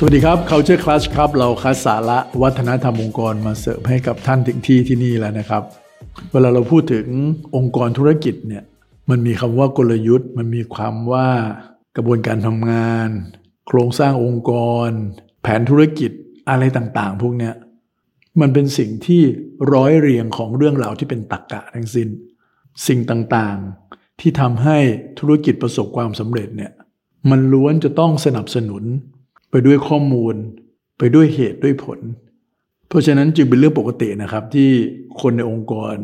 [0.00, 5.62] สวัสดีครับ Culture Clash ครับ เราคัดสาระวัฒนธรรมองค์กรมาเสิร์ฟให้กับท่านถึงที่ที่นี่แล้วนะครับ
[6.32, 7.06] เวลาเราพูดถึง
[7.56, 8.64] องค์กรธุรกิจเนี่ย
[9.10, 11.28] มันมีคำว่ากลยุทธ์ มันมีความว่า
[11.96, 13.08] กระบวนการทำงาน
[13.68, 14.52] โครงสร้างองค์ก
[14.86, 14.88] ร
[15.42, 16.10] แผนธุรกิจ
[16.50, 17.54] อะไรต่างๆ พวกเนี้ย
[18.40, 19.22] มันเป็นสิ่งที่
[19.74, 22.08] ร้อยเรียงของเรื่องราวที่เป็นตรรกกะทั้งสิน้น
[22.86, 24.78] สิ่งต่างๆที่ทำให้
[25.18, 26.72] ธุรกิจประสบความสำเร็จเนี่ย
[27.30, 28.84] มันล้วนจะต้องสนับสนุน
[29.50, 30.34] ไปด้วยข้อมูล
[30.98, 31.98] ไปด้วยเหตุด้วยผล
[32.88, 34.70] เพราะฉะนั้นจึงเป็นเรื่องปกตินะครับ ที่
[35.20, 35.94] คนในองค์กร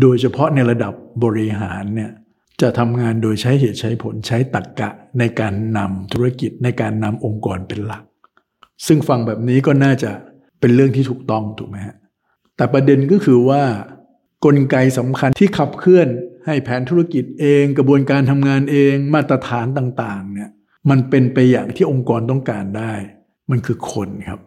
[0.00, 0.92] โดยเฉพาะในระดับ
[1.24, 2.10] บริหารเนี่ย
[2.60, 8.02] จะทำงานโดยใช้เหตุใช้ผลใช้ตรรกกะในการนำธุรกิจในการนำองค์กรเป็นหลัก
[8.86, 10.10] ซึ่งฟังแบบนี้ก็น่าจะ
[10.60, 11.96] เป็นเรื่องที่ถูกต้องถูกไหมฮะ
[12.56, 13.62] แต่ประเด็นก็คือว่า
[14.44, 16.08] กลไกสำคัญที่ขับเคลื่อน
[16.46, 20.50] ให้แผนธุรกิจเอง กระบวนการทำงานเองมาตรฐานต่างๆเนี่ย
[20.90, 22.92] มันเป็นไปอย่างที่องค์กรต้องการได้
[23.50, 24.40] มันคือคนครับ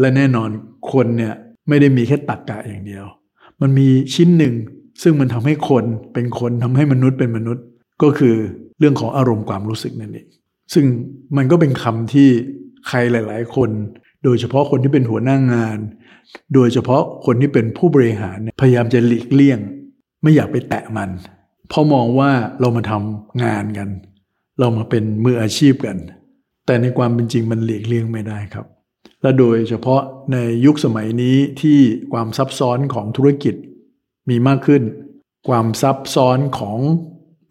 [0.00, 0.48] และแน่นอน
[0.92, 1.34] คนเนี่ย
[1.68, 3.04] ไม่ได้มีแค่ตักกะอย่างเดียว
[3.60, 4.54] มันมีชิ้นหนึ่ง
[5.02, 7.64] ซึ่งมันทำให้คนเป็นคนทำให้มนุษย์เป็นมนุษย์
[8.02, 8.34] ก็คือ
[8.78, 10.26] เรื่องของอารมณ์ความรู้สึกนั่นเอง
[10.74, 10.84] ซึ่ง
[11.36, 12.28] มันก็เป็นคำที่
[12.88, 13.70] ใครหลาย ๆ คน
[14.24, 15.78] โดยเฉพาะคนที่เป็นหัวหน้างงาน
[16.54, 19.58] โดยเฉพาะคนที่เป็นผู้บริหารพยายามจะหลีกเลี่ยง
[20.22, 21.10] ไม่อยากไปแตะมัน
[21.68, 23.88] เพราะมองว่าเรามาทำงานกัน
[24.58, 25.96] เรามาเป็นมืออาชีพกัน
[26.66, 28.66] แต่ในความเป็นจริงมันหลีกเลี่ยงไม่ได้ครับ
[29.22, 31.78] และโดยเฉพาะในยุคสมัยนี้ที่
[32.12, 33.54] ความซับซ้อนของธุรกิจ
[34.28, 34.82] มีมากขึ้น
[35.48, 36.78] ความซับซ้อนของ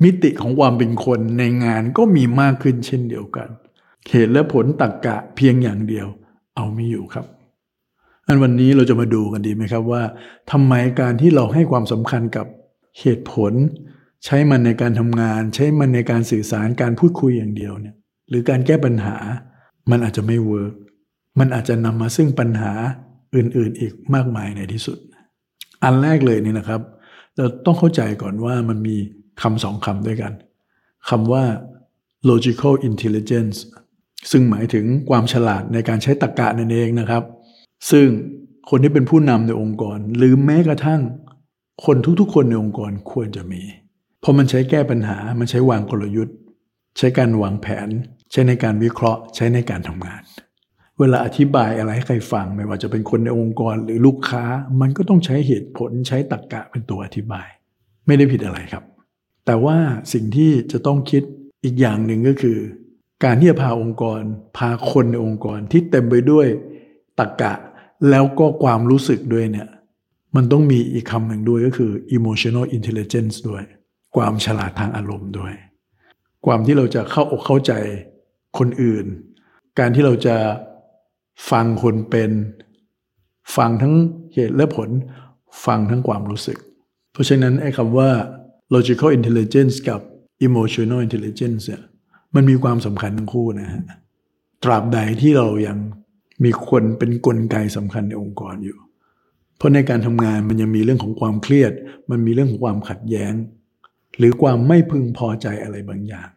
[0.04, 3.50] มิติของความเป็นคนในงานก็มีมากขึ้นเช่นเดียวกัน
[4.10, 6.08] เหตุและผลตรรกะเพียงอย่างเดียว
[6.56, 7.26] เอาไม่อยู่ครับ
[8.28, 10.04] อันวันนี้เราจะมาดูกันดีไหมครับว่า
[10.52, 12.46] ทำไมการที่เราให้ความสำคัญกับ
[13.00, 13.54] เหตุผล
[14.26, 17.96] ใช้มันในการทำงาน ใช้มันในการสื่อสารการพูดคุยอย่างเดียวเนี่ย
[18.30, 19.16] หรือการแก้ปัญหา
[19.92, 20.74] มันอาจจะไม่ work
[21.40, 22.74] มันอาจจะนำมาซึ่งปัญหา
[23.36, 24.98] อื่นๆอีกมากมายในที่สุด
[25.84, 26.82] อันแรกเลยนี่นะครับ
[27.38, 28.98] เราต้องเข้าใจก่อนว่ามันมี
[29.42, 30.34] คำสองคำด้วยกัน
[31.10, 31.44] คำว่า
[32.30, 33.58] logical intelligence
[34.32, 37.24] ซึ่งหมายถึงความฉลาดในการใช้ตรรกะนั่นเองนะครับ
[37.92, 38.08] ซึ่ง
[38.70, 41.02] คนที่เป็นผู้นำในองค์กร หรือแม้กระทั่ง
[41.86, 43.62] คนทุกๆ คนในองค์กรควรจะมี
[44.24, 46.38] พราะมันใช้แก้ปัญหา มันใช้วางกลยุทธ์
[46.98, 47.90] ใช้การวางแผน
[48.32, 50.24] ใช้ในการวิเคราะห์ ใช้ในการทำงาน
[51.00, 54.44] เวลาอธิบายอะไรให้ใครฟัง ไม่ว่าจะเป็นคนในองค์กรหรือลูกค้า
[54.82, 57.48] มันก็ต้องใช้เหตุผลใช้ตรรกกะเป็นตัวอธิบาย
[58.08, 58.84] ไม่ได้ผิดอะไรครับ
[59.46, 59.78] แต่ว่า
[60.14, 61.24] สิ่งที่จะต้องคิด
[61.64, 62.58] อีกอย่างหนึ่งก็คือ
[63.24, 64.22] การที่จะพาองค์กร
[64.58, 66.48] พาคนในองค์กรที่เต็มไปด้วย
[67.20, 67.54] ตรรกกะ
[68.10, 69.68] แล้วก็ความรู้สึกด้วยเนี่ย
[70.36, 73.64] มันต้องมีอีกคำหนึ่งด้วยก็คือ emotional intelligence ด้วย
[74.16, 75.54] ความฉลาดทางอารมณ์ด้วย
[76.46, 77.74] ความที่เราจะเข้าอกเข้าใจ
[78.58, 79.06] คนอื่น
[79.80, 80.38] การที่เราจะ
[81.52, 82.32] ฟังคนเป็น
[83.56, 83.94] ฟังทั้ง
[84.34, 84.90] เหตุและผล
[85.66, 86.58] ฟังทั้งความรู้สึก
[87.14, 88.10] เพราะฉะนั้นไอ้คำว่า
[88.76, 90.00] logical intelligence กับ
[90.48, 91.84] emotional intelligence เนี่ย
[92.36, 93.84] มันมีความสำคัญทั้งคู่นะฮะ
[94.64, 95.78] ตราบใดที่เรายัง
[96.44, 98.78] มีคนเป็นนกลไกสำคัญในองค์กรอยู่
[99.58, 101.72] เพราะในการทำงานมันยังมีเรื่องของความเครียด
[102.10, 103.34] มันมีเรื่องของความขัดแย้ง
[104.18, 106.30] หรือความไม่พึงพอใจอะไรบางอย่าง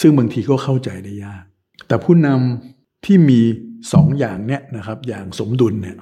[0.00, 1.44] ซึ่งบางทีก็เข้าใจได้ยาก
[1.86, 3.40] แต่ผู้นำที่มี
[3.92, 5.96] สองอย่างเนี้ยนะครับ อย่างสมดุลเนี่ย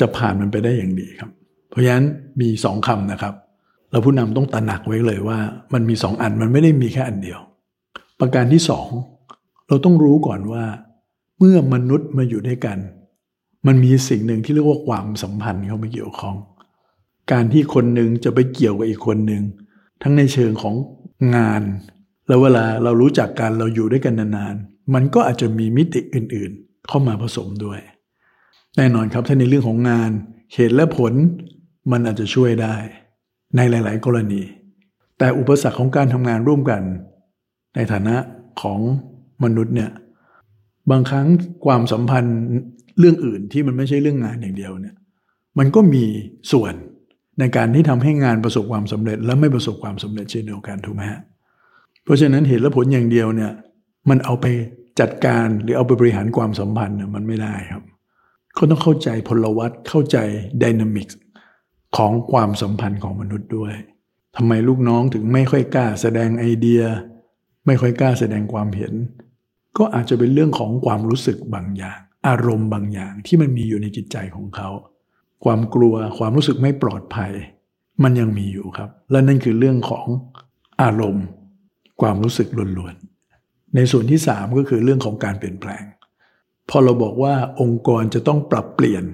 [0.00, 1.30] จะผ่านมันไปได้อย่างดีครับ
[1.70, 2.06] เพราะฉะนั้น
[2.40, 3.34] มีสองคำนะครับ
[3.90, 5.38] เราผู้นำต้องตระหนักไว้เลยว่า
[5.72, 7.40] มันมีสองอันมันไม่ได้มีแค่อันเดียว
[8.20, 8.88] ประการที่สอง
[9.68, 10.64] เราต้องรู้ก่อนว่า
[11.38, 12.78] เมื่อมนุษย์มาอยู่ด้วยกัน
[13.66, 16.36] มันมีสิ่งหนึ่งที่เรียกว่าความสัมพันธ์เข้ามาเกี่ยวข้อง
[17.32, 19.42] การที่คนหนึ่งจะไปเกี่ยวกับอีกคนหนึ่ง
[20.02, 20.74] ทั้งในเชิงของ
[21.36, 21.62] งาน
[22.28, 27.80] แล้วเวลาเรารู้จักกันเราอยู่ด้วยกันนานๆ มันก็อาจจะมีมิติอื่นๆ เข้ามาผสมด้วย
[28.76, 30.10] แน่นอนครับถ้าในเรื่องของงาน
[30.54, 31.12] เหตุและผล
[31.92, 32.76] มันอาจจะช่วยได้
[33.56, 34.42] ในหลาย ๆ กรณี
[35.18, 36.82] แต่อุปสรรคของการทำงานร่วมกัน
[37.74, 38.16] ในฐานะ
[38.62, 38.80] ของ
[39.44, 39.90] มนุษย์เนี่ย
[40.90, 41.26] บางครั้ง
[41.66, 42.38] ความสัมพันธ์
[42.98, 44.96] เรื่องอื่นที่มันไม่ใช่เรื่องงานอย่างเดียวเนี่ย
[45.58, 46.04] มันก็มี
[46.52, 46.74] ส่วน
[47.38, 51.20] ในการที่ทำให้งานประสบความสำเร็จ และไม่ประสบความสำเร็จเช่นเดียวกันถูกไหมฮะ
[52.04, 53.52] เพราะฉะนั้นเหตุและผลอย่างเดียวเนี่ย
[54.08, 54.46] มันเอาไป
[55.00, 57.82] จัดการหรือเอาไปบริหารความสัมพันธ์เนี่ยมันไม่ได้ครับ
[58.54, 60.18] เขาต้องเข้าใจพลวัตเข้าใจ
[60.62, 61.08] ดินามิก
[61.96, 63.74] ของความสัมพันธ์ของมนุษย์ด้วย
[64.36, 66.82] ทำไมลูกน้องถึงไม่ค่อยกล้าแสดงไอเดีย
[67.66, 68.92] ไม่ค่อยกล้าแสดงความเห็น
[69.78, 71.98] ก็อาจจะเป็นเรื่องของความรู้สึกบางอย่าง
[72.28, 74.68] อารมณ์บางอย่างที่มันมีอยู่ในจิตใจของเขา
[75.44, 77.32] ความกลัวความรู้สึกไม่ปลอดภัย
[78.02, 80.06] มันยังมีอยู่ครับ และนั่นคือเรื่องของ
[80.82, 81.26] อารมณ์
[82.00, 82.48] ความรู้สึก
[82.78, 85.84] ล้วนๆในส่วนที่สามก็คือเรื่องของการเปลี่ยนแปลง
[86.68, 89.04] พอเราบอกว่าองค์กรจะต้องปรับเปลี่ยน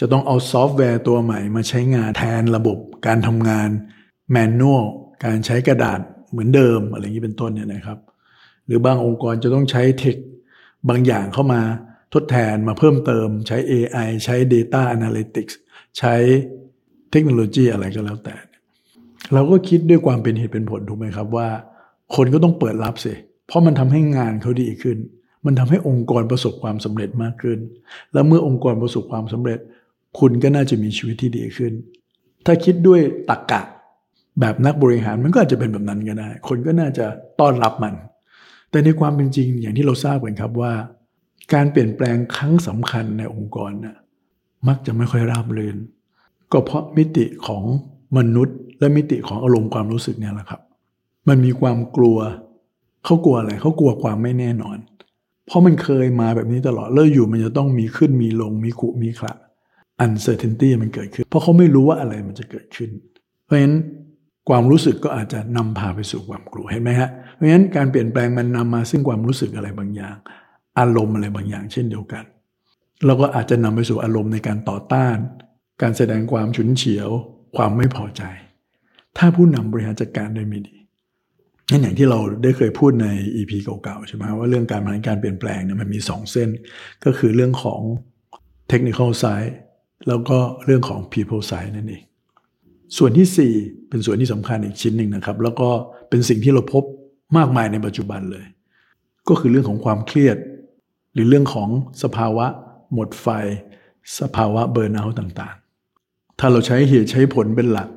[0.00, 3.68] จะต้องเอาซอฟต์แวร์ตัวใหม่มาใช้งานแทนระบบการทำงาน
[4.30, 4.84] แมนนวล
[5.24, 7.98] การใช้กระดาษเหมือนเดิมอะไรอย่างนี้เป็นต้นเนี่ยนะครับ
[8.66, 10.16] หรือบางองค์กรจะต้องใช้เทค
[10.88, 11.62] บางอย่างเข้ามา
[12.16, 15.54] ทดแทนมาเพิ่มเติมใช้ AI ใช้ Data Analytics
[15.98, 16.14] ใช้
[17.10, 18.36] เทคโนโลยีอะไรก็แล้วแต่
[19.34, 21.48] เราก็คิดด้วยความเป็นเหตุเป็นผลถูกไหมครับว่า
[22.16, 23.14] คนก็ต้องเปิดรับสิ
[23.46, 24.98] เพราะมันทำให้งานเขาดีขึ้น
[25.46, 27.58] มันทำให้องค์กรประสบความสำเร็จมากขึ้น
[28.12, 29.58] แล้วเมื่อองค์กรประสบความสำเร็จ
[30.18, 31.72] คุณก็น่าจะมีชีวิตที่ดีขึ้น
[32.46, 33.62] ถ้าคิดด้วยตรรกกะ
[34.40, 37.06] แบบนักบริหารมันก็อาจจะเป็นแบบนั้นก็ได้ คนก็น่าจะ
[37.40, 37.94] ต้อนรับมัน
[38.70, 40.72] แต่ในความเป็นจริงอย่างที่เราทราบกันครับว่า
[41.54, 43.96] การเปลี่ยนแปลงครั้งสำคัญในองค์กรนะ่ะ
[44.68, 45.76] มักจะไม่ค่อยราบรื่น
[46.52, 47.62] ก็เพราะมิติของ
[48.18, 50.60] มนุษย์ และมิติของอารมณ์ความรู้สึกเนี่ยแหละครับ
[51.28, 52.18] มันมีความกลัว
[53.04, 54.78] เขากลัวอะไรเขากลัวความไม่แน่นอน
[55.46, 59.32] เพราะมันเคยมาแบบนี้ตลอดแล้วอยู่มันจะต้องมีขึ้นมีลงมีขุมีขละ
[60.04, 62.90] uncertainty มันเกิดขึ้น เพราะเขาไม่รู้ว่าอะไรมันจะเกิดขึ้น
[63.44, 63.76] เพราะฉะนั้น
[64.48, 70.16] ความรู้สึกก็อาจจะนำพาไปสู่ความกลัวเห็นไหมฮะเพราะฉะนั้นการเปลี่ยนแปลงมันนำมาซึ่งความรู้สึกอะไรบางอย่าง
[70.78, 72.24] อารมณ์อะไรบางอย่างเช่นเดียวกัน
[73.06, 75.16] แล้วก็อาจจะนำไปสู่อารมณ์ในการต่อต้าน
[75.82, 77.08] การแสดงความฉุนเฉียว
[77.56, 78.22] ความไม่พอใจ
[79.18, 80.76] ถ้าผู้นำบริหารจัดการได้ไม่ดี
[81.70, 83.06] นั่นอย่างที่เราได้เคยพูดใน
[83.36, 86.48] EP เก่าๆใช่ไหมว่าเรื่องการบริหารการเปลี่ยนแปลงเนี่ยมันมี 2 เส้น
[87.04, 87.80] ก็คือเรื่องของ
[88.72, 89.54] technical side
[90.08, 92.02] แล้วก็เรื่องของ people side นั่นเอง
[92.96, 95.68] ส่วนที่ 4 เป็นส่วนที่สำคัญอีกชิ้นหนึ่งนะครับ แล้วก็
[96.08, 96.84] เป็นสิ่งที่เราพบ
[97.36, 98.44] มากมายในปัจจุบันเลย
[99.28, 100.36] ก็คือเรื่องของความเครียด
[101.16, 101.68] หรือเรื่องของ
[102.02, 102.46] สภาวะ
[102.94, 103.26] หมดไฟ
[104.20, 107.88] สภาวะเบิร์นเอาท์ต่างๆ ถ้าเราใช้เหตุใช้ผลเป็นหลัก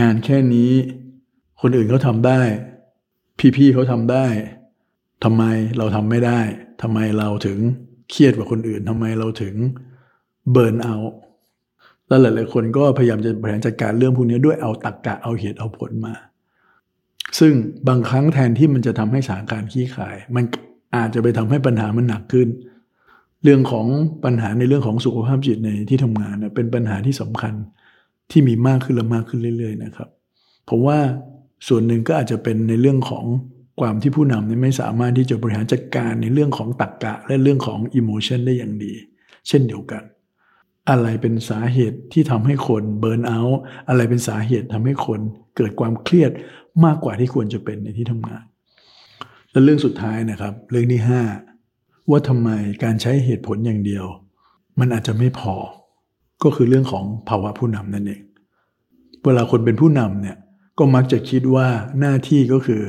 [0.00, 0.70] งานแค่นี้
[1.60, 2.40] คนอื่นเขาทำได้
[3.56, 4.26] พี่ๆเขาทำได้
[5.24, 5.42] ทำไม
[5.78, 6.40] เราทำไม่ได้
[6.82, 7.58] ทำไมเราถึง
[8.10, 9.54] เครียดกว่าคนอื่นทำไมเราถึง
[10.52, 11.14] เบิร์นเอาท์
[12.08, 16.14] แล้วหลายๆคนก็พยายามจะบริหารจัดการเรื่องพวกนี้ด้วยเอาตักกะเอาเหตุเอาผลมา
[17.38, 17.52] ซึ่ง
[17.88, 20.44] บางครั้งแทนที่มันจะทำให้สถานการณ์ขี้ขาย มัน
[20.96, 22.48] อาจจะไปทำให้ปัญหามันหนักขึ้น
[23.44, 23.86] เรื่องของ
[24.24, 27.54] ปัญหาในเรื่องของสุขภาพจิตในที่ทำงานเเป็นปัญหาที่สำคัญ
[28.30, 30.08] ที่มีมากขึ้นและมากขึ้นเรื่อย ๆ นะครับ
[30.68, 30.98] ผมว่า
[31.68, 33.24] ส่วนหนึ่งก็อาจจะเป็นในเรื่องของ
[33.80, 38.92] ความที่ผู้นำไม่สามารถที่จะบริหารจัดการในเรื่องของตักกะ และเรื่องของอิโมชันได้อย่างดี
[39.48, 40.02] เช่นเดียวกัน
[40.90, 45.20] อะไรเป็นสาเหตุที่ทำให้คนเบิร์นเอาท์อะไรเป็นสาเหตุทำให้คน
[45.56, 46.30] เกิดความเครียด
[46.84, 48.44] มากกว่าที่ควรจะเป็นในที่ทำงาน
[49.52, 51.22] และเรื่องสุดท้ายนะครับ เรื่องที่ห้า
[52.10, 52.50] ว่าทำไม
[52.84, 54.04] การใช้เหตุผลอย่างเดียว
[54.78, 55.54] มันอาจจะไม่พอ
[56.42, 58.22] ก็คือเรื่องของภาวะผู้นำนั่นเอง
[59.24, 60.36] เวลาคนเป็นผู้นำเนี่ย
[60.78, 61.68] ก็มักจะคิดว่า
[62.00, 62.82] หน้าที่ก็คือ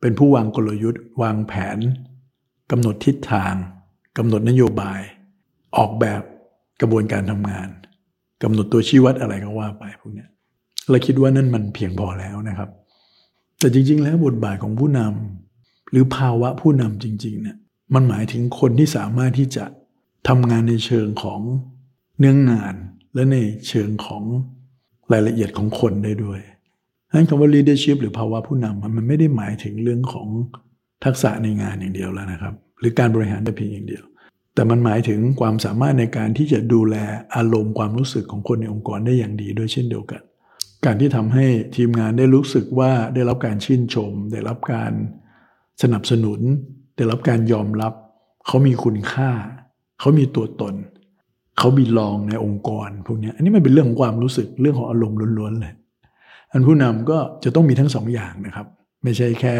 [0.00, 1.78] เป็นผู้วางกลยุทธ์ วางแผน
[2.70, 3.54] กำหนดทิศทาง
[4.18, 5.00] กำหนดนโยบาย
[5.76, 6.22] ออกแบบ
[6.80, 7.68] กระบวนการทำงาน
[8.42, 10.26] กำหนดตัวชี้วัดอะไรก็ว่าไปพวกนี้
[10.90, 12.70] เราคิดว่านั่นมันเพียงพอแล้วนะครับ
[13.58, 15.47] แต่จริง ๆ แล้วบทบาทของผู้นำ
[15.90, 17.56] หรือภาวะผู้นำจริงๆเนี่ย
[17.94, 19.64] มันหมายถึงคนที่สามารถที่จะ
[20.28, 21.40] ทำงานในเชิงของ
[22.18, 22.74] เนื้องงาน
[23.14, 23.36] และใน
[23.68, 24.22] เชิงของ
[25.12, 26.40] รายละเอียดของคนได้ด้วย
[27.12, 30.28] นั้นคำว่า leadership หรือภาวะผู้นำมันไม่ได้หมายถึงเรื่องของ
[31.04, 34.04] ทักษะในงานอย่างเดียวแล้วนะครับ หรือการบริหารแต่เพียงอย่างเดียว
[34.54, 36.96] แต่มันหมายถึงความสามารถในการที่จะดูแล
[37.36, 40.22] อารมณ์ความรู้สึกของคนในองค์กรได้อย่างดีด้วยเช่นเดียวกัน
[40.84, 44.92] การที่ทำให้ทีมงานได้รู้สึกว่าได้รับการชื่นชม ได้รับการ
[45.82, 46.40] สนับสนุน
[46.96, 47.92] ได้รับการยอมรับ
[48.46, 49.30] เขามีคุณค่า
[50.00, 50.74] เขามีตัวตน
[51.58, 55.74] เขาบีลองในองค์กรพวกนี้อันนี้มันเป็นเรื่องของความรู้สึกเรื่องของอารมณ์ล้วนๆเลย
[56.52, 58.66] อันผู้นำก็จะต้องมีทั้งสองอย่างนะครับ
[59.02, 59.54] ไม่ใช่แค่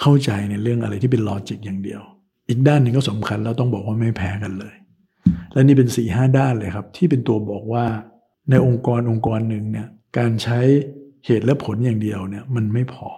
[0.00, 2.02] เข้าใจในเรื่องอะไรที่เป็นลอจิกอย่างเดียว
[2.48, 4.74] อีกด้านหนึ่งก็สำคัญแล้วต้องบอกว่าไม่แพ้กันเลย
[5.52, 7.84] และนี่เป็นสี่ห้าด้านเลยครับ ที่เป็นตัวบอกว่า
[8.50, 9.88] ในองค์กรองค์กรหนึ่งเนี่ย
[10.18, 10.58] การใช้
[11.26, 13.08] เหตุและผลอย่างเดียวเนี่ยมันไม่พอ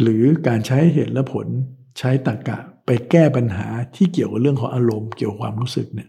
[0.00, 1.46] หรือการใช้เหตุและผล
[1.98, 6.08] ใช้ตรรกะไปแก้ปัญหาที่เกี่ยวกับเรื่องของอารมณ์เกี่ยวกับความรู้สึกเนี่ย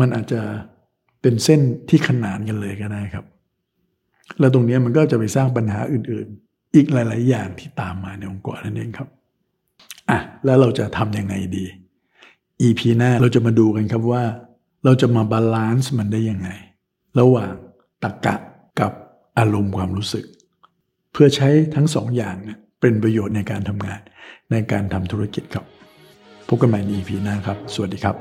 [0.00, 0.40] มันอาจจะ
[1.22, 3.24] เป็นเส้นที่ขนานกันเลยก็ได้ครับ
[4.38, 9.08] แล้วตรงนี้มันก็จะไปสร้างปัญหาอื่นๆ อีกหลาย ๆ อย่างที่ตามมาในองค์กรนั่นเองครับ
[10.10, 11.64] อะแล้วเราจะทำยังไงดี
[12.62, 14.24] EP หน้าเราจะมาดูกันครับว่า
[14.84, 16.48] เราจะมาบาลานซ์มันได้ยังไง
[17.18, 17.52] ระหว่าง
[18.02, 18.36] ตรกกะ
[18.80, 18.92] กับ
[19.38, 20.24] อารมณ์ความรู้สึก
[21.12, 24.00] เพื่อใช้ทั้งสองอย่างเนี่ย เป็นประโยชน์ในการทำงาน
[24.52, 25.64] ในการทำธุรกิจครับ
[26.48, 28.16] พบกันใหม่ใน EP หน้าครับ สวัสดีครับ